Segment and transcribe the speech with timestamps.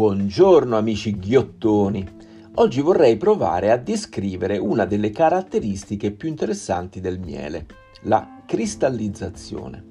[0.00, 2.08] Buongiorno amici ghiottoni.
[2.54, 7.66] Oggi vorrei provare a descrivere una delle caratteristiche più interessanti del miele,
[8.04, 9.84] la cristallizzazione.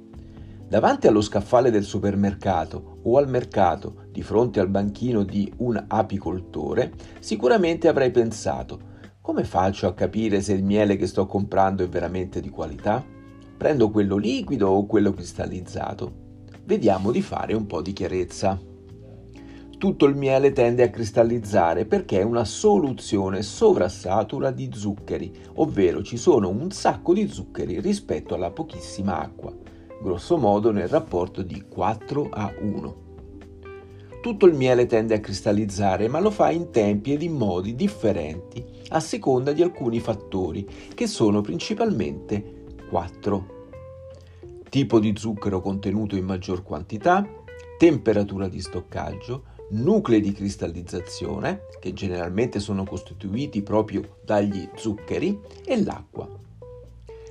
[0.68, 6.92] Davanti allo scaffale del supermercato o al mercato, di fronte al banchino di un apicoltore,
[7.20, 8.80] sicuramente avrei pensato:
[9.22, 13.06] come faccio a capire se il miele che sto comprando è veramente di qualità?
[13.56, 16.12] Prendo quello liquido o quello cristallizzato?
[16.64, 18.60] Vediamo di fare un po' di chiarezza
[19.80, 26.18] tutto il miele tende a cristallizzare perché è una soluzione sovrassatura di zuccheri, ovvero ci
[26.18, 29.56] sono un sacco di zuccheri rispetto alla pochissima acqua,
[30.02, 32.96] grosso modo nel rapporto di 4 a 1.
[34.22, 38.62] Tutto il miele tende a cristallizzare, ma lo fa in tempi ed in modi differenti
[38.90, 43.58] a seconda di alcuni fattori, che sono principalmente 4.
[44.70, 47.26] Tipo di zucchero contenuto in maggior quantità,
[47.78, 56.28] temperatura di stoccaggio, nuclei di cristallizzazione, che generalmente sono costituiti proprio dagli zuccheri, e l'acqua.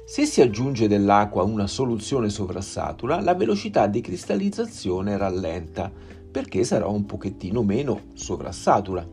[0.05, 5.92] Se si aggiunge dell'acqua a una soluzione sovrassatura, la velocità di cristallizzazione rallenta,
[6.31, 9.06] perché sarà un pochettino meno sovrassatura.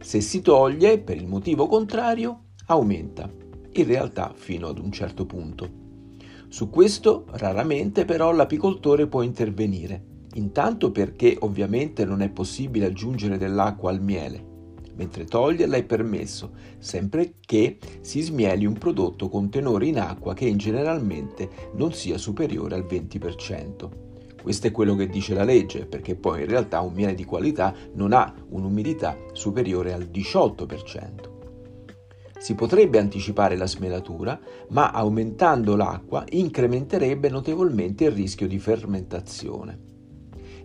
[0.00, 3.28] Se si toglie, per il motivo contrario, aumenta,
[3.72, 5.82] in realtà fino ad un certo punto.
[6.48, 13.90] Su questo raramente però l'apicoltore può intervenire Intanto perché ovviamente non è possibile aggiungere dell'acqua
[13.90, 14.44] al miele,
[14.96, 20.54] mentre toglierla è permesso, sempre che si smieli un prodotto con tenore in acqua che
[20.56, 23.88] generalmente non sia superiore al 20%.
[24.42, 27.72] Questo è quello che dice la legge, perché poi in realtà un miele di qualità
[27.94, 31.32] non ha un'umidità superiore al 18%.
[32.38, 34.38] Si potrebbe anticipare la smelatura,
[34.68, 39.92] ma aumentando l'acqua incrementerebbe notevolmente il rischio di fermentazione.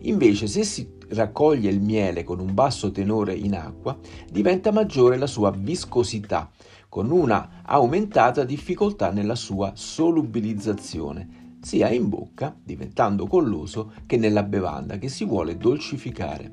[0.02, 3.98] Invece se si raccoglie il miele con un basso tenore in acqua,
[4.32, 6.50] diventa maggiore la sua viscosità,
[6.88, 14.98] con una aumentata difficoltà nella sua solubilizzazione, sia in bocca, diventando colloso, che nella bevanda
[14.98, 16.52] che si vuole dolcificare.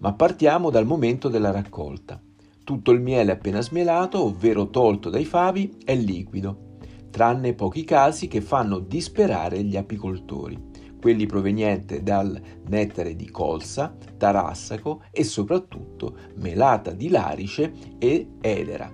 [0.00, 2.20] Ma partiamo dal momento della raccolta.
[2.62, 6.76] Tutto il miele appena smelato, ovvero tolto dai favi, è liquido,
[7.10, 10.67] tranne pochi casi che fanno disperare gli apicoltori
[11.00, 18.90] quelli provenienti dal nettare di colza, tarassaco e soprattutto melata di larice e edera.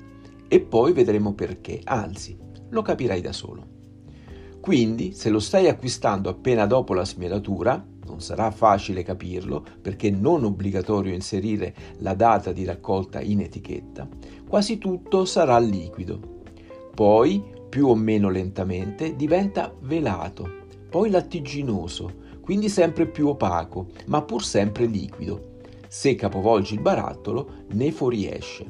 [0.46, 2.36] E poi vedremo perché, anzi,
[2.70, 3.72] lo capirai da solo.
[4.60, 10.44] Quindi, se lo stai acquistando appena dopo la smelatura, non sarà facile capirlo perché non
[10.44, 14.08] obbligatorio inserire la data di raccolta in etichetta,
[14.48, 16.42] quasi tutto sarà liquido.
[16.94, 20.62] Poi, più o meno lentamente, diventa velato
[20.94, 25.56] poi lattiginoso, quindi sempre più opaco, ma pur sempre liquido.
[25.88, 28.64] Se capovolgi il barattolo, ne fuoriesce.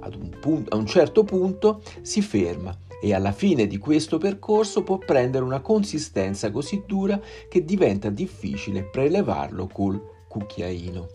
[0.00, 4.82] Ad un punto, a un certo punto si ferma e alla fine di questo percorso
[4.82, 7.20] può prendere una consistenza così dura
[7.50, 11.06] che diventa difficile prelevarlo col cucchiaino.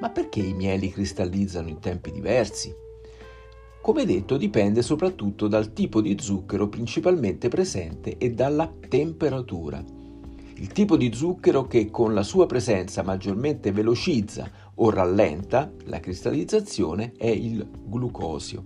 [0.00, 2.84] Ma perché i mieli cristallizzano in tempi diversi?
[3.86, 9.80] Come detto dipende soprattutto dal tipo di zucchero principalmente presente e dalla temperatura.
[10.56, 17.12] Il tipo di zucchero che con la sua presenza maggiormente velocizza o rallenta la cristallizzazione
[17.16, 18.64] è il glucosio.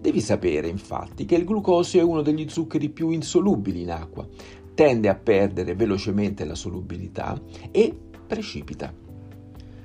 [0.00, 4.26] Devi sapere infatti che il glucosio è uno degli zuccheri più insolubili in acqua,
[4.74, 8.92] tende a perdere velocemente la solubilità e precipita.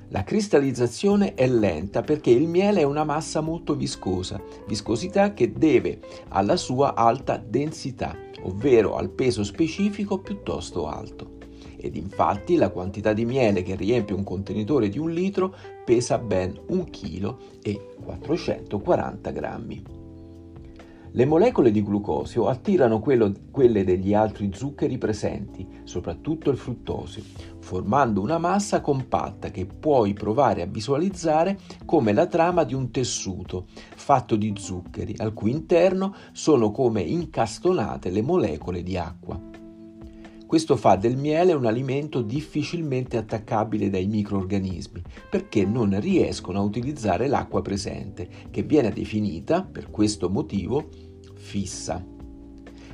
[0.09, 5.99] La cristallizzazione è lenta perché il miele è una massa molto viscosa, viscosità che deve
[6.29, 11.35] alla sua alta densità, ovvero al peso specifico piuttosto alto.
[11.75, 15.53] Ed infatti la quantità di miele che riempie un contenitore di un litro
[15.83, 19.96] pesa ben 1 kg e 440 grammi.
[21.11, 27.23] Le molecole di glucosio attirano quello, quelle degli altri zuccheri presenti, soprattutto il fruttosio,
[27.59, 33.65] formando una massa compatta che puoi provare a visualizzare come la trama di un tessuto
[33.95, 39.66] fatto di zuccheri, al cui interno sono come incastonate le molecole di acqua.
[40.47, 47.27] Questo fa del miele un alimento difficilmente attaccabile dai microorganismi perché non riescono a utilizzare
[47.27, 50.87] l'acqua presente, che viene definita, per questo motivo,
[51.35, 52.01] fissa.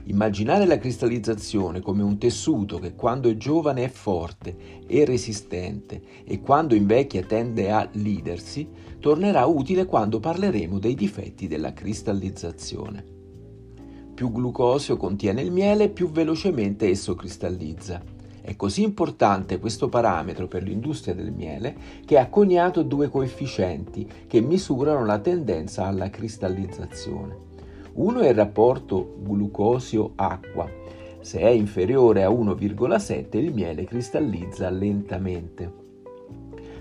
[0.05, 6.41] Immaginare la cristallizzazione come un tessuto che quando è giovane è forte e resistente e
[6.41, 8.67] quando invecchia tende a lidersi,
[8.99, 13.22] tornerà utile quando parleremo dei difetti della cristallizzazione.
[14.13, 17.99] Più glucosio contiene il miele, più velocemente esso cristallizza.
[18.41, 21.75] È così importante questo parametro per l'industria del miele
[22.05, 27.35] che ha coniato due coefficienti che misurano la tendenza alla cristallizzazione.
[27.93, 30.69] Uno è il rapporto glucosio-acqua.
[31.21, 35.81] Se è inferiore a 1,7 il miele cristallizza lentamente.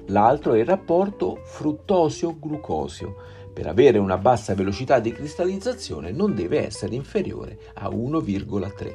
[0.06, 3.14] L'altro è il rapporto fruttosio-glucosio.
[3.52, 8.92] Per avere una bassa velocità di cristallizzazione non deve essere inferiore a 1,3.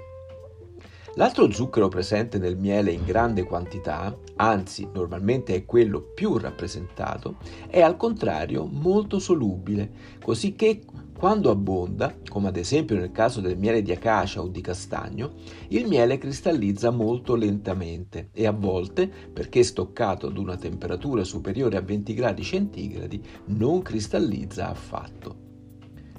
[1.18, 7.38] L'altro zucchero presente nel miele in grande quantità, anzi normalmente è quello più rappresentato,
[7.68, 9.90] è al contrario molto solubile,
[10.24, 10.82] così che
[11.18, 15.34] quando abbonda, come ad esempio nel caso del miele di acacia o di castagno,
[15.70, 21.82] il miele cristallizza molto lentamente e a volte, perché stoccato ad una temperatura superiore a
[21.82, 25.46] 20 gradi centigradi, non cristallizza affatto.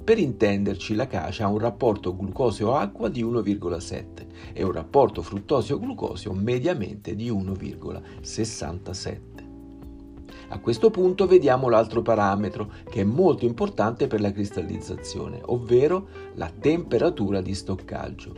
[0.03, 7.15] Per intenderci, la cacia ha un rapporto glucosio-acqua di 1,7 e un rapporto fruttosio-glucosio mediamente
[7.15, 9.28] di 1,67.
[10.51, 16.51] A questo punto vediamo l'altro parametro che è molto importante per la cristallizzazione, ovvero la
[16.59, 18.33] temperatura di stoccaggio.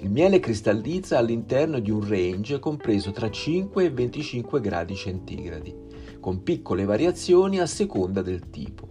[0.00, 5.74] Il miele cristallizza all'interno di un range compreso tra 5 e 25 gradi centigradi,
[6.18, 8.88] con piccole variazioni a seconda del tipo.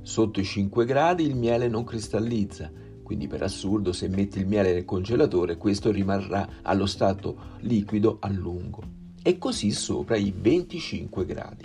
[0.00, 2.70] Sotto i 5 gradi il miele non cristallizza,
[3.02, 8.30] quindi per assurdo se metti il miele nel congelatore questo rimarrà allo stato liquido a
[8.30, 9.03] lungo.
[9.26, 11.64] E così sopra i 25 gradi.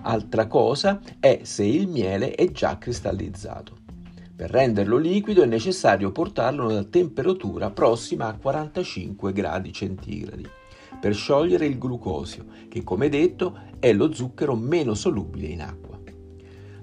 [0.00, 3.76] Altra cosa è se il miele è già cristallizzato.
[4.34, 10.48] Per renderlo liquido è necessario portarlo a una temperatura prossima a 45 gradi centigradi
[10.98, 16.00] per sciogliere il glucosio, che come detto è lo zucchero meno solubile in acqua.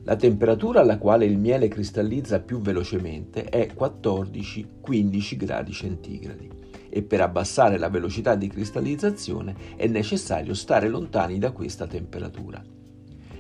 [0.04, 6.67] La temperatura alla quale il miele cristallizza più velocemente è 14-15 gradi centigradi
[6.98, 12.60] e per abbassare la velocità di cristallizzazione è necessario stare lontani da questa temperatura.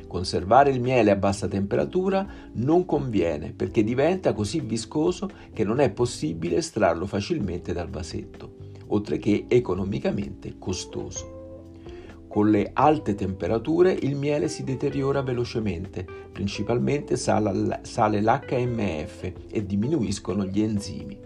[0.05, 5.89] Conservare il miele a bassa temperatura non conviene perché diventa così viscoso che non è
[5.89, 8.57] possibile estrarlo facilmente dal vasetto,
[8.89, 11.71] oltre che economicamente costoso.
[12.27, 20.61] Con le alte temperature il miele si deteriora velocemente, principalmente sale, l'HMF e diminuiscono gli
[20.61, 21.25] enzimi.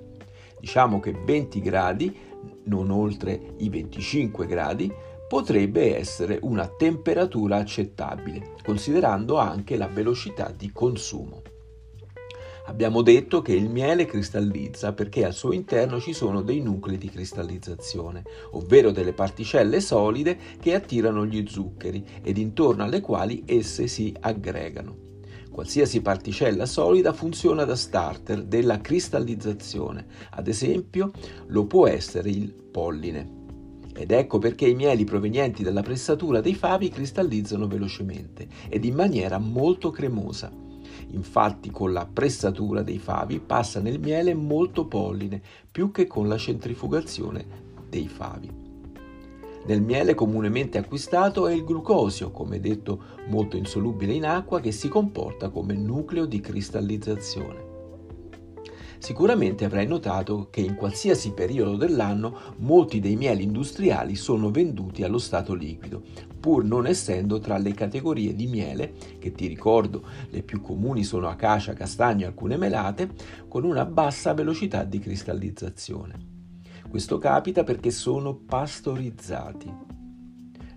[0.62, 2.16] Diciamo che 20 gradi,
[2.66, 4.94] non oltre i 25 gradi,
[5.28, 11.42] potrebbe essere una temperatura accettabile, considerando anche la velocità di consumo.
[12.66, 17.10] Abbiamo detto che il miele cristallizza perché al suo interno ci sono dei nuclei di
[17.10, 24.16] cristallizzazione, ovvero delle particelle solide che attirano gli zuccheri ed intorno alle quali esse si
[24.20, 25.11] aggregano.
[25.52, 31.12] Qualsiasi particella solida funziona da starter della cristallizzazione, ad esempio
[31.48, 33.40] lo può essere il polline.
[33.94, 39.40] Ed ecco perché i mieli provenienti dalla pressatura dei favi cristallizzano velocemente ed in maniera
[39.40, 40.50] molto cremosa.
[41.10, 46.38] Infatti con la pressatura dei favi passa nel miele molto polline, più che con la
[46.38, 47.46] centrifugazione
[47.90, 48.61] dei favi.
[49.64, 54.88] Nel miele comunemente acquistato è il glucosio, come detto molto insolubile in acqua, che si
[54.88, 57.70] comporta come nucleo di cristallizzazione.
[58.98, 65.18] Sicuramente avrai notato che in qualsiasi periodo dell'anno molti dei mieli industriali sono venduti allo
[65.18, 66.04] stato liquido,
[66.40, 71.28] pur non essendo tra le categorie di miele, che ti ricordo le più comuni sono
[71.30, 73.10] acacia, castagno e alcune melate,
[73.48, 76.31] con una bassa velocità di cristallizzazione.
[76.92, 79.74] Questo capita perché sono pastorizzati.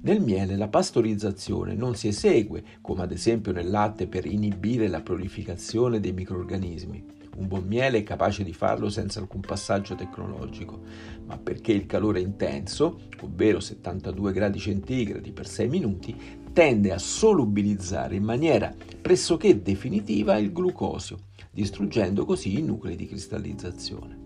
[0.02, 5.00] Nel miele la pastorizzazione non si esegue, come ad esempio nel latte, per inibire la
[5.00, 7.04] prolificazione dei microrganismi,
[7.38, 10.83] un buon miele è capace di farlo senza alcun passaggio tecnologico,
[11.26, 16.16] ma perché il calore intenso, ovvero 72 gradi centigradi per 6 minuti,
[16.52, 21.18] tende a solubilizzare in maniera pressoché definitiva il glucosio,
[21.50, 24.24] distruggendo così i nuclei di cristallizzazione.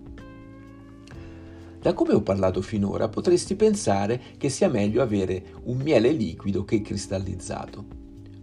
[1.80, 6.82] Da come ho parlato finora potresti pensare che sia meglio avere un miele liquido che
[6.82, 7.84] cristallizzato,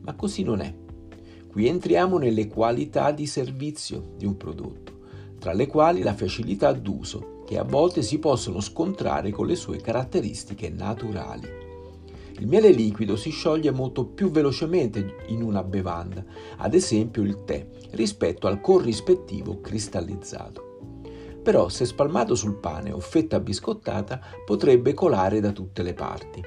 [0.02, 0.74] ma così non è.
[1.48, 5.00] Qui entriamo nelle qualità di servizio di un prodotto,
[5.38, 9.78] tra le quali la facilità d'uso, che a volte si possono scontrare con le sue
[9.78, 11.48] caratteristiche naturali.
[12.40, 16.24] Il miele liquido si scioglie molto più velocemente in una bevanda,
[16.58, 20.65] ad esempio il tè, rispetto al corrispettivo cristallizzato.
[21.46, 26.44] Però se spalmato sul pane o fetta biscottata potrebbe colare da tutte le parti.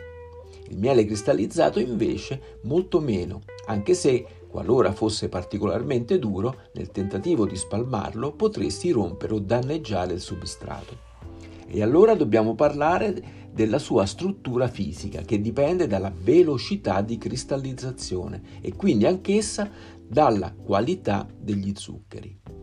[0.70, 7.54] Il miele cristallizzato invece molto meno, anche se Qualora fosse particolarmente duro, nel tentativo di
[7.54, 11.06] spalmarlo potresti rompere o danneggiare il substrato.
[11.66, 18.74] E allora dobbiamo parlare della sua struttura fisica che dipende dalla velocità di cristallizzazione e
[18.74, 19.70] quindi anch'essa
[20.02, 22.57] dalla qualità degli zuccheri.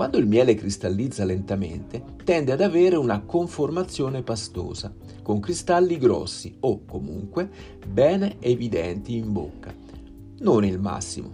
[0.00, 4.90] Quando il miele cristallizza lentamente, tende ad avere una conformazione pastosa,
[5.22, 7.50] con cristalli grossi o comunque
[7.86, 9.70] bene evidenti in bocca.
[10.38, 11.30] Non il massimo.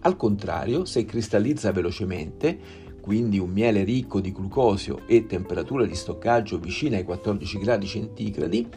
[0.00, 2.58] Al contrario, se cristallizza velocemente,
[3.00, 8.68] quindi un miele ricco di glucosio e temperatura di stoccaggio vicina ai 14 gradi centigradi,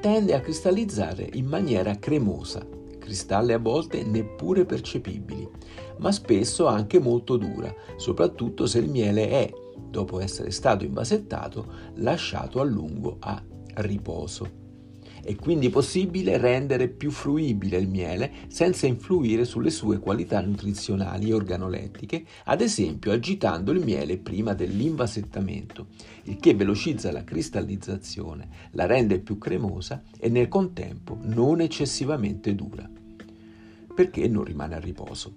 [0.00, 2.66] tende a cristallizzare in maniera cremosa,
[3.10, 5.48] cristalli a volte neppure percepibili,
[5.98, 9.52] ma spesso anche molto dura, soprattutto se il miele è,
[9.88, 13.42] dopo essere stato invasettato, lasciato a lungo a
[13.78, 14.58] riposo.
[15.22, 21.34] È quindi possibile rendere più fruibile il miele senza influire sulle sue qualità nutrizionali e
[21.34, 25.88] organolettiche, ad esempio agitando il miele prima dell'invasettamento,
[26.24, 32.88] il che velocizza la cristallizzazione, la rende più cremosa e nel contempo non eccessivamente dura.
[34.00, 35.34] Perché non rimane a riposo?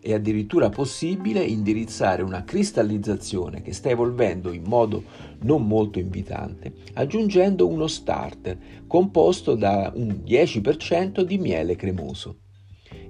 [0.00, 5.04] È addirittura possibile indirizzare una cristallizzazione che sta evolvendo in modo
[5.42, 8.58] non molto invitante, aggiungendo uno starter
[8.88, 12.40] composto da un 10% di miele cremoso.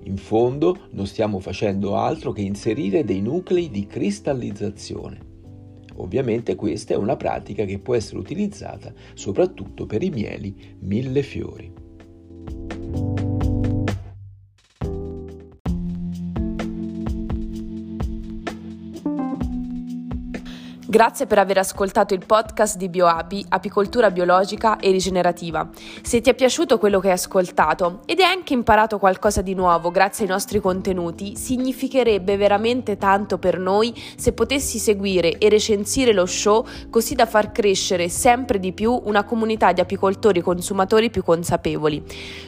[0.03, 5.19] In fondo non stiamo facendo altro che inserire dei nuclei di cristallizzazione.
[5.95, 11.23] Ovviamente questa è una pratica che può essere utilizzata soprattutto per i mieli mille
[20.91, 25.69] Grazie per aver ascoltato il podcast di BioApi, apicoltura biologica e rigenerativa.
[26.01, 29.91] Se ti è piaciuto quello che hai ascoltato ed hai anche imparato qualcosa di nuovo
[29.91, 36.25] grazie ai nostri contenuti, significherebbe veramente tanto per noi se potessi seguire e recensire lo
[36.25, 41.23] show così da far crescere sempre di più una comunità di apicoltori e consumatori più
[41.23, 42.03] consapevoli.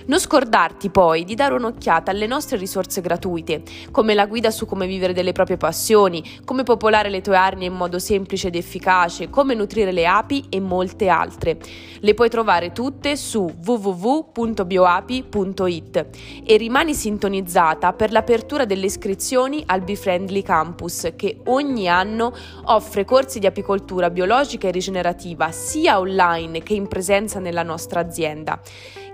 [0.06, 4.86] Non scordarti poi di dare un'occhiata alle nostre risorse gratuite, come la guida su come
[4.86, 9.28] vivere delle proprie passioni, come popolare le tue arnie in modo semplice semplice ed efficace,
[9.28, 11.58] come nutrire le api e molte altre.
[12.00, 16.06] Le puoi trovare tutte su www.bioapi.it
[16.44, 22.32] e rimani sintonizzata per l'apertura delle iscrizioni al Befriendly Campus che ogni anno
[22.64, 28.58] offre corsi di apicoltura biologica e rigenerativa sia online che in presenza nella nostra azienda.